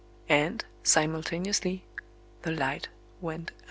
[0.29, 1.83] And, simultaneously,
[2.41, 2.87] the light
[3.21, 3.57] went out.